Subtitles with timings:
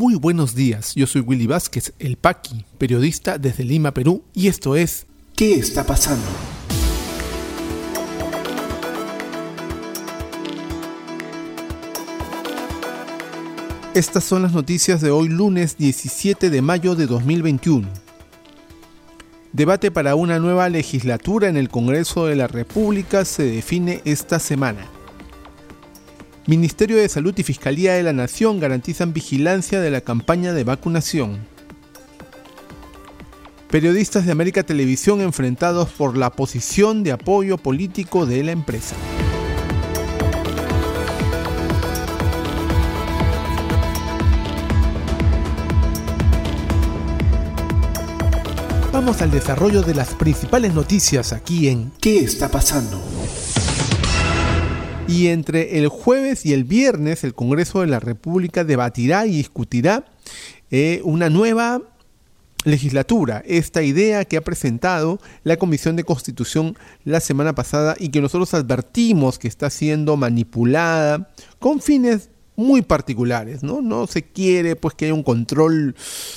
[0.00, 4.74] Muy buenos días, yo soy Willy Vázquez, el Paqui, periodista desde Lima, Perú, y esto
[4.74, 5.04] es
[5.36, 6.24] ¿Qué está pasando?
[13.92, 17.86] Estas son las noticias de hoy lunes 17 de mayo de 2021.
[19.52, 24.99] Debate para una nueva legislatura en el Congreso de la República se define esta semana.
[26.50, 31.38] Ministerio de Salud y Fiscalía de la Nación garantizan vigilancia de la campaña de vacunación.
[33.70, 38.96] Periodistas de América Televisión enfrentados por la posición de apoyo político de la empresa.
[48.92, 53.00] Vamos al desarrollo de las principales noticias aquí en ¿Qué está pasando?
[55.10, 60.04] Y entre el jueves y el viernes el Congreso de la República debatirá y discutirá
[60.70, 61.82] eh, una nueva
[62.64, 68.20] legislatura, esta idea que ha presentado la Comisión de Constitución la semana pasada y que
[68.20, 73.80] nosotros advertimos que está siendo manipulada con fines muy particulares, ¿no?
[73.80, 75.96] No se quiere pues que haya un control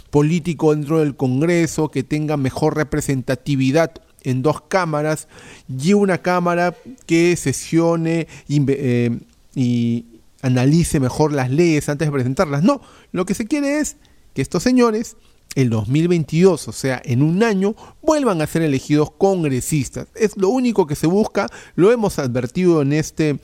[0.10, 3.92] político dentro del Congreso, que tenga mejor representatividad
[4.24, 5.28] en dos cámaras
[5.68, 9.20] y una cámara que sesione eh,
[9.56, 10.06] y
[10.42, 12.64] analice mejor las leyes antes de presentarlas.
[12.64, 13.98] No, lo que se quiere es
[14.34, 15.16] que estos señores
[15.56, 20.08] el 2022, o sea, en un año, vuelvan a ser elegidos congresistas.
[20.16, 23.40] Es lo único que se busca, lo hemos advertido en este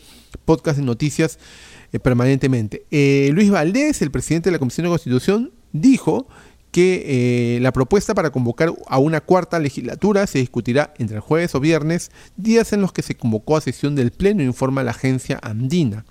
[0.46, 1.38] podcast de noticias
[1.92, 2.86] eh, permanentemente.
[2.92, 6.28] Eh, Luis Valdés, el presidente de la Comisión de Constitución, dijo
[6.72, 11.56] que eh, la propuesta para convocar a una cuarta legislatura se discutirá entre el jueves
[11.56, 15.40] o viernes, días en los que se convocó a sesión del Pleno, informa la agencia
[15.42, 16.06] andina.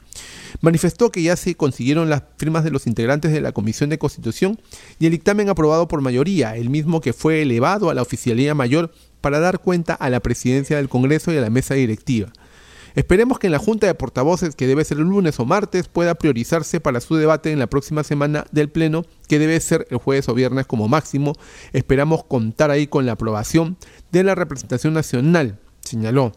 [0.60, 4.58] Manifestó que ya se consiguieron las firmas de los integrantes de la Comisión de Constitución
[4.98, 8.92] y el dictamen aprobado por mayoría, el mismo que fue elevado a la oficialía mayor
[9.20, 12.32] para dar cuenta a la presidencia del Congreso y a la mesa directiva.
[12.98, 16.16] Esperemos que en la Junta de Portavoces, que debe ser el lunes o martes, pueda
[16.16, 20.28] priorizarse para su debate en la próxima semana del Pleno, que debe ser el jueves
[20.28, 21.34] o viernes como máximo.
[21.72, 23.76] Esperamos contar ahí con la aprobación
[24.10, 26.32] de la representación nacional, señaló.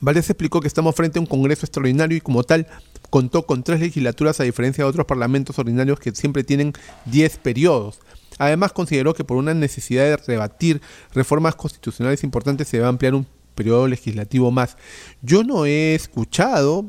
[0.00, 2.66] Valdés explicó que estamos frente a un Congreso extraordinario y como tal
[3.10, 6.72] contó con tres legislaturas a diferencia de otros parlamentos ordinarios que siempre tienen
[7.04, 8.00] diez periodos.
[8.38, 10.80] Además consideró que por una necesidad de rebatir
[11.12, 13.26] reformas constitucionales importantes se va a ampliar un
[13.58, 14.76] periodo legislativo más.
[15.20, 16.86] Yo no he escuchado,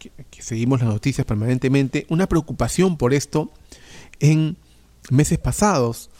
[0.00, 3.52] que, seguimos las noticias permanentemente, una preocupación por esto
[4.18, 4.56] en
[5.10, 6.10] meses pasados,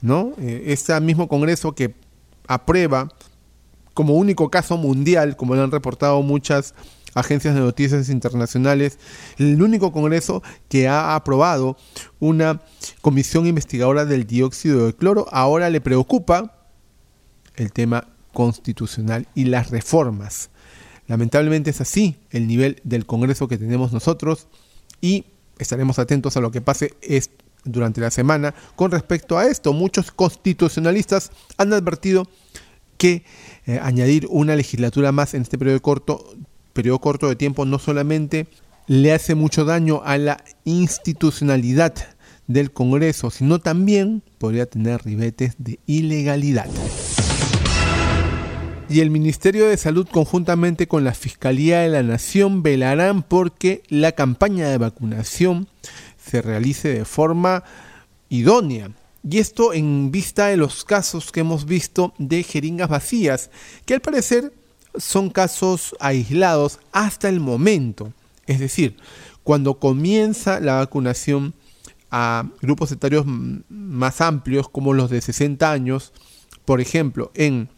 [0.00, 0.32] ¿no?
[0.38, 1.92] Eh, este mismo Congreso que
[2.46, 3.08] aprueba
[3.94, 6.74] como único caso mundial, como lo han reportado muchas
[7.14, 9.00] agencias de noticias internacionales,
[9.38, 11.76] el único Congreso que ha aprobado
[12.20, 12.60] una
[13.00, 16.54] comisión investigadora del dióxido de cloro, ahora le preocupa
[17.56, 20.50] el tema constitucional y las reformas.
[21.06, 24.46] Lamentablemente es así el nivel del Congreso que tenemos nosotros
[25.00, 25.24] y
[25.58, 26.94] estaremos atentos a lo que pase
[27.64, 29.72] durante la semana con respecto a esto.
[29.72, 32.28] Muchos constitucionalistas han advertido
[32.96, 33.24] que
[33.66, 36.36] eh, añadir una legislatura más en este periodo corto,
[36.72, 38.46] periodo corto de tiempo no solamente
[38.86, 41.94] le hace mucho daño a la institucionalidad
[42.46, 46.68] del Congreso, sino también podría tener ribetes de ilegalidad
[48.90, 54.10] y el Ministerio de Salud conjuntamente con la Fiscalía de la Nación velarán porque la
[54.12, 55.68] campaña de vacunación
[56.18, 57.62] se realice de forma
[58.30, 58.90] idónea.
[59.22, 63.50] Y esto en vista de los casos que hemos visto de jeringas vacías,
[63.86, 64.52] que al parecer
[64.98, 68.12] son casos aislados hasta el momento.
[68.48, 68.96] Es decir,
[69.44, 71.54] cuando comienza la vacunación
[72.10, 73.24] a grupos etarios
[73.68, 76.12] más amplios como los de 60 años,
[76.64, 77.68] por ejemplo, en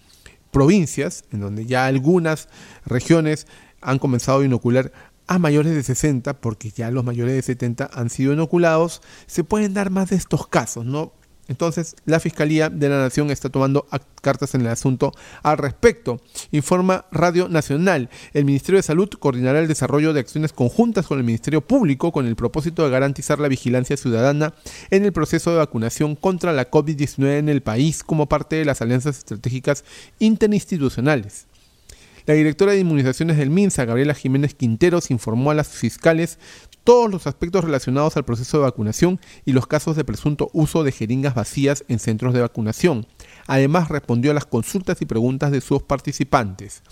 [0.52, 2.48] provincias, en donde ya algunas
[2.84, 3.48] regiones
[3.80, 4.92] han comenzado a inocular
[5.26, 9.74] a mayores de 60, porque ya los mayores de 70 han sido inoculados, se pueden
[9.74, 11.14] dar más de estos casos, ¿no?
[11.52, 13.86] Entonces, la Fiscalía de la Nación está tomando
[14.22, 15.12] cartas en el asunto
[15.42, 16.18] al respecto.
[16.50, 18.08] Informa Radio Nacional.
[18.32, 22.26] El Ministerio de Salud coordinará el desarrollo de acciones conjuntas con el Ministerio Público con
[22.26, 24.54] el propósito de garantizar la vigilancia ciudadana
[24.88, 28.80] en el proceso de vacunación contra la COVID-19 en el país como parte de las
[28.80, 29.84] alianzas estratégicas
[30.20, 31.51] interinstitucionales.
[32.26, 36.38] La directora de inmunizaciones del MINSA, Gabriela Jiménez Quinteros, informó a las fiscales
[36.84, 40.92] todos los aspectos relacionados al proceso de vacunación y los casos de presunto uso de
[40.92, 43.06] jeringas vacías en centros de vacunación.
[43.46, 46.82] Además, respondió a las consultas y preguntas de sus participantes.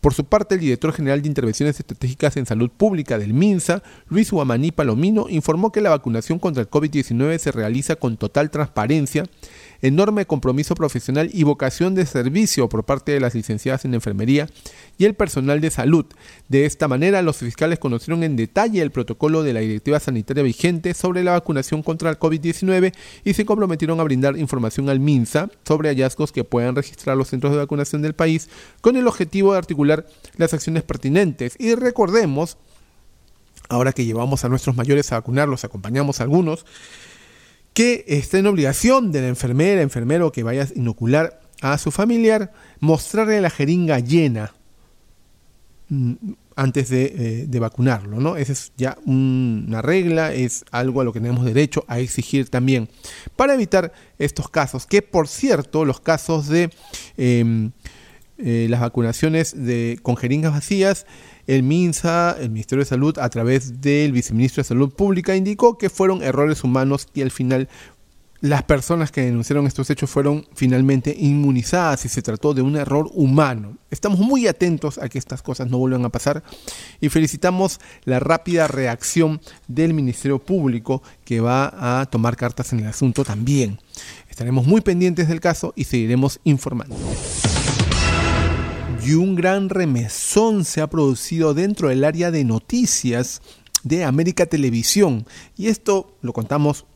[0.00, 4.30] Por su parte, el director general de Intervenciones Estratégicas en Salud Pública del MINSA, Luis
[4.30, 9.24] Guamaní Palomino, informó que la vacunación contra el COVID-19 se realiza con total transparencia
[9.82, 14.48] enorme compromiso profesional y vocación de servicio por parte de las licenciadas en enfermería
[14.98, 16.06] y el personal de salud.
[16.48, 20.94] De esta manera, los fiscales conocieron en detalle el protocolo de la directiva sanitaria vigente
[20.94, 22.92] sobre la vacunación contra el COVID-19
[23.24, 27.52] y se comprometieron a brindar información al MINSA sobre hallazgos que puedan registrar los centros
[27.52, 28.48] de vacunación del país
[28.80, 30.06] con el objetivo de articular
[30.36, 31.56] las acciones pertinentes.
[31.58, 32.58] Y recordemos,
[33.68, 36.66] ahora que llevamos a nuestros mayores a vacunar, los acompañamos a algunos,
[37.80, 42.52] que está en obligación de la enfermera, enfermero que vaya a inocular a su familiar,
[42.78, 44.52] mostrarle la jeringa llena
[45.88, 46.12] mm,
[46.56, 48.36] antes eh, de, vacunarlo, ¿no?
[48.36, 52.90] Esa es ya una regla, es algo a lo que tenemos derecho a exigir también,
[53.34, 56.68] para evitar estos casos, que por cierto, los casos de
[57.16, 57.70] em,
[58.36, 61.06] eh, las vacunaciones de, con jeringas vacías
[61.50, 65.90] el MINSA, el Ministerio de Salud, a través del viceministro de Salud Pública, indicó que
[65.90, 67.68] fueron errores humanos y al final
[68.40, 73.10] las personas que denunciaron estos hechos fueron finalmente inmunizadas y se trató de un error
[73.14, 73.76] humano.
[73.90, 76.44] Estamos muy atentos a que estas cosas no vuelvan a pasar
[77.00, 82.86] y felicitamos la rápida reacción del Ministerio Público que va a tomar cartas en el
[82.86, 83.80] asunto también.
[84.28, 86.96] Estaremos muy pendientes del caso y seguiremos informando
[89.10, 93.42] y un gran remesón se ha producido dentro del área de noticias
[93.82, 95.26] de América Televisión.
[95.56, 96.86] Y esto lo contamos,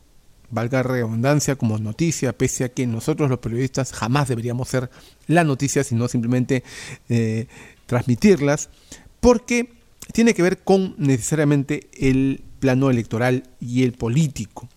[0.49, 4.89] valga redundancia, como noticia, pese a que nosotros los periodistas jamás deberíamos ser
[5.27, 6.63] la noticia, sino simplemente
[7.09, 7.47] eh,
[7.85, 8.69] transmitirlas,
[9.19, 9.73] porque
[10.13, 14.69] tiene que ver con necesariamente el plano electoral y el político.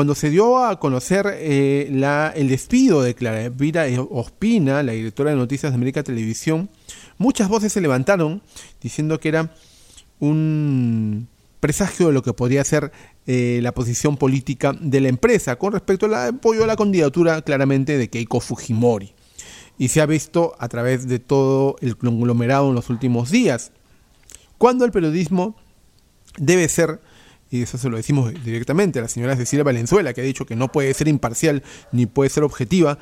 [0.00, 5.36] Cuando se dio a conocer eh, el despido de Clara Elvira Ospina, la directora de
[5.36, 6.70] Noticias de América Televisión,
[7.18, 8.40] muchas voces se levantaron
[8.80, 9.54] diciendo que era
[10.18, 11.28] un
[11.60, 12.92] presagio de lo que podría ser
[13.26, 17.98] eh, la posición política de la empresa con respecto al apoyo a la candidatura claramente
[17.98, 19.12] de Keiko Fujimori.
[19.76, 23.70] Y se ha visto a través de todo el conglomerado en los últimos días.
[24.56, 25.56] Cuando el periodismo
[26.38, 27.02] debe ser
[27.50, 30.54] y eso se lo decimos directamente a la señora Cecilia Valenzuela, que ha dicho que
[30.54, 32.98] no puede ser imparcial ni puede ser objetiva,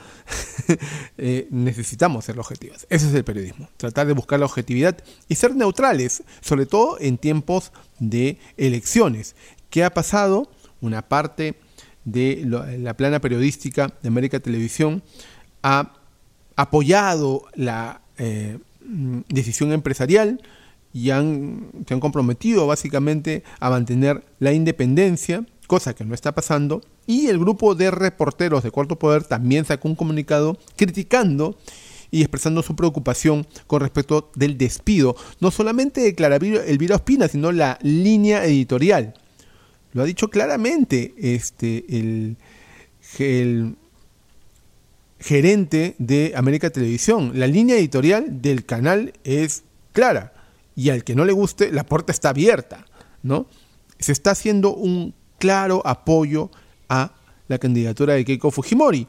[1.19, 2.87] eh, necesitamos ser objetivas.
[2.89, 4.97] Ese es el periodismo, tratar de buscar la objetividad
[5.29, 9.37] y ser neutrales, sobre todo en tiempos de elecciones.
[9.69, 10.51] ¿Qué ha pasado?
[10.81, 11.57] Una parte
[12.05, 12.43] de
[12.79, 15.03] la plana periodística de América Televisión
[15.63, 15.93] ha
[16.57, 18.59] apoyado la eh,
[19.29, 20.41] decisión empresarial,
[20.93, 26.83] y han, se han comprometido básicamente a mantener la independencia, cosa que no está pasando,
[27.07, 31.59] y el grupo de reporteros de Cuarto Poder también sacó un comunicado criticando
[32.11, 37.53] y expresando su preocupación con respecto del despido, no solamente de Clara Elvira Ospina, sino
[37.53, 39.15] la línea editorial.
[39.93, 42.37] Lo ha dicho claramente este, el,
[43.19, 43.77] el
[45.21, 47.33] gerente de América Televisión.
[47.35, 50.38] La línea editorial del canal es clara
[50.79, 52.87] y al que no le guste, la puerta está abierta,
[53.25, 53.49] ¿no?
[53.99, 56.53] Se está haciendo un claro apoyo
[56.89, 57.17] a
[57.49, 59.09] la candidatura de Keiko Fujimori.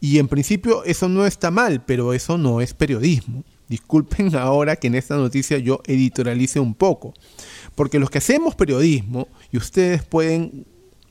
[0.00, 3.42] Y en principio eso no está mal, pero eso no es periodismo.
[3.68, 7.14] Disculpen ahora que en esta noticia yo editorialice un poco.
[7.74, 10.66] Porque los que hacemos periodismo, y ustedes pueden,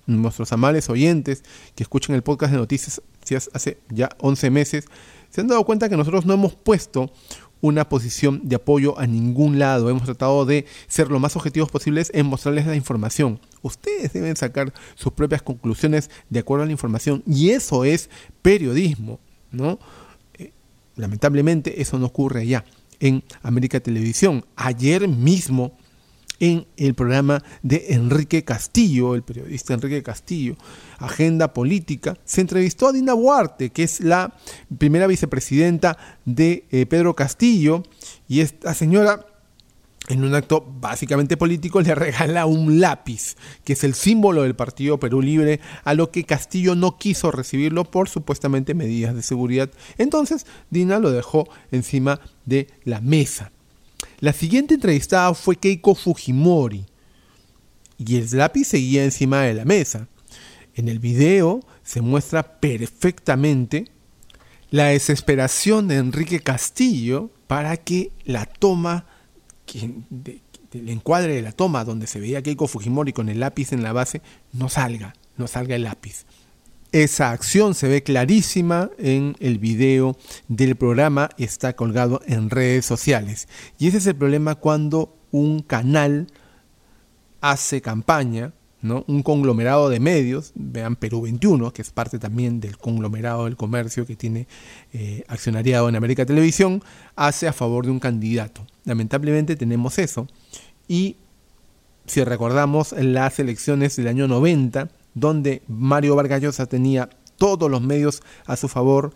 [0.06, 1.44] nuestros amables oyentes
[1.74, 3.02] que escuchan el podcast de noticias
[3.52, 4.86] hace ya 11 meses,
[5.32, 7.12] se han dado cuenta que nosotros no hemos puesto
[7.62, 9.90] una posición de apoyo a ningún lado.
[9.90, 13.40] Hemos tratado de ser lo más objetivos posibles en mostrarles la información.
[13.62, 18.10] Ustedes deben sacar sus propias conclusiones de acuerdo a la información y eso es
[18.42, 19.20] periodismo,
[19.52, 19.80] ¿no?
[20.38, 20.52] Eh,
[20.96, 22.66] lamentablemente eso no ocurre allá
[23.00, 24.46] en América Televisión.
[24.56, 25.78] Ayer mismo
[26.40, 30.56] en el programa de Enrique Castillo, el periodista Enrique Castillo,
[31.00, 34.36] Agenda Política, se entrevistó a Dina Huarte, que es la
[34.78, 37.84] primera vicepresidenta de eh, Pedro Castillo,
[38.28, 39.26] y esta señora
[40.08, 45.00] en un acto básicamente político, le regala un lápiz, que es el símbolo del Partido
[45.00, 49.70] Perú Libre, a lo que Castillo no quiso recibirlo por supuestamente medidas de seguridad.
[49.98, 53.52] Entonces, Dina lo dejó encima de la mesa.
[54.20, 56.86] La siguiente entrevistada fue Keiko Fujimori
[58.00, 60.08] y el lápiz seguía encima de la mesa.
[60.74, 63.86] En el video se muestra perfectamente
[64.72, 69.06] la desesperación de Enrique Castillo para que la toma,
[69.74, 73.94] el encuadre de la toma donde se veía Keiko Fujimori con el lápiz en la
[73.94, 76.26] base, no salga, no salga el lápiz.
[76.98, 83.48] Esa acción se ve clarísima en el video del programa, está colgado en redes sociales.
[83.78, 86.26] Y ese es el problema cuando un canal
[87.40, 88.52] hace campaña,
[88.82, 89.06] ¿no?
[89.06, 94.08] un conglomerado de medios, vean Perú 21, que es parte también del conglomerado del comercio
[94.08, 94.48] que tiene
[94.92, 96.82] eh, accionariado en América Televisión,
[97.16, 98.66] hace a favor de un candidato.
[98.86, 100.26] Lamentablemente tenemos eso.
[100.88, 101.18] Y
[102.08, 104.90] si recordamos las elecciones del año 90,
[105.20, 109.14] donde Mario Vargas Llosa tenía todos los medios a su favor,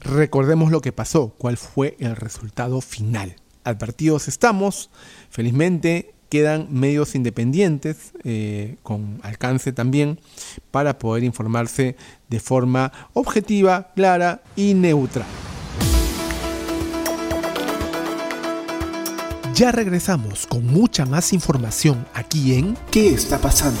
[0.00, 3.36] recordemos lo que pasó, cuál fue el resultado final.
[3.64, 4.90] Advertidos estamos,
[5.30, 10.20] felizmente quedan medios independientes eh, con alcance también
[10.70, 11.96] para poder informarse
[12.28, 15.26] de forma objetiva, clara y neutral.
[19.54, 23.80] Ya regresamos con mucha más información aquí en ¿Qué está pasando?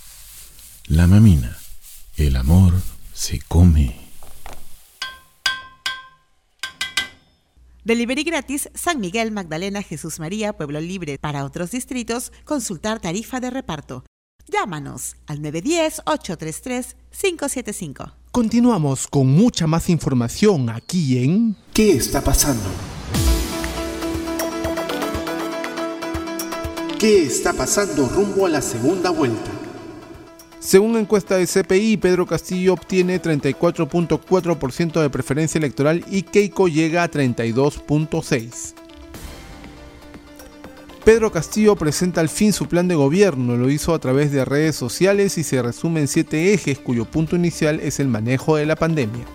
[0.91, 1.57] La mamina.
[2.17, 2.73] El amor
[3.13, 3.95] se come.
[7.85, 11.17] Delivery gratis San Miguel, Magdalena, Jesús María, Pueblo Libre.
[11.17, 14.03] Para otros distritos, consultar tarifa de reparto.
[14.47, 18.11] Llámanos al 910-833-575.
[18.31, 22.69] Continuamos con mucha más información aquí en ¿Qué está pasando?
[26.99, 29.60] ¿Qué está pasando rumbo a la segunda vuelta?
[30.61, 37.09] Según encuesta de CPI, Pedro Castillo obtiene 34.4% de preferencia electoral y Keiko llega a
[37.09, 38.75] 32.6%.
[41.03, 44.75] Pedro Castillo presenta al fin su plan de gobierno, lo hizo a través de redes
[44.75, 48.75] sociales y se resume en siete ejes cuyo punto inicial es el manejo de la
[48.75, 49.25] pandemia.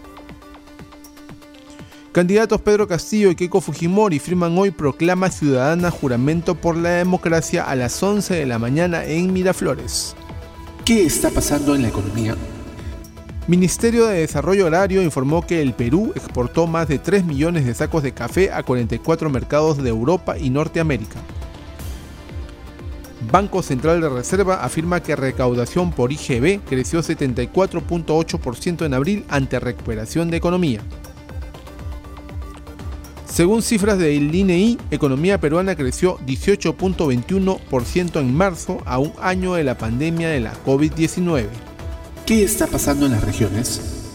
[2.13, 7.75] Candidatos Pedro Castillo y Keiko Fujimori firman hoy proclama ciudadana juramento por la democracia a
[7.75, 10.15] las 11 de la mañana en Miraflores.
[10.87, 12.37] ¿Qué está pasando en la economía?
[13.49, 18.05] Ministerio de Desarrollo Agrario informó que el Perú exportó más de 3 millones de sacos
[18.05, 21.19] de café a 44 mercados de Europa y Norteamérica.
[23.33, 30.31] Banco Central de Reserva afirma que recaudación por IGB creció 74.8% en abril ante recuperación
[30.31, 30.83] de economía.
[33.37, 39.77] Según cifras del INEI, economía peruana creció 18.21% en marzo a un año de la
[39.77, 41.45] pandemia de la COVID-19.
[42.25, 44.07] ¿Qué está pasando en las regiones?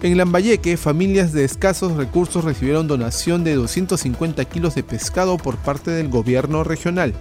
[0.00, 5.90] En Lambayeque, familias de escasos recursos recibieron donación de 250 kilos de pescado por parte
[5.90, 7.12] del gobierno regional.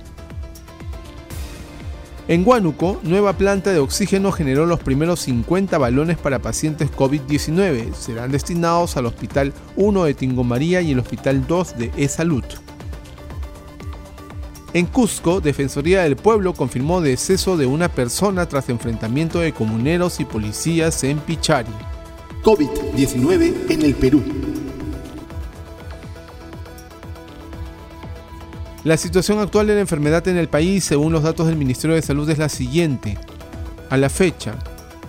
[2.30, 7.94] En Huánuco, nueva planta de oxígeno generó los primeros 50 balones para pacientes COVID-19.
[7.94, 12.44] Serán destinados al Hospital 1 de Tingomaría y el Hospital 2 de E-Salud.
[14.74, 20.26] En Cusco, Defensoría del Pueblo confirmó deceso de una persona tras enfrentamiento de comuneros y
[20.26, 21.72] policías en Pichari.
[22.44, 24.22] COVID-19 en el Perú.
[28.88, 32.02] La situación actual de la enfermedad en el país, según los datos del Ministerio de
[32.02, 33.18] Salud, es la siguiente.
[33.90, 34.56] A la fecha,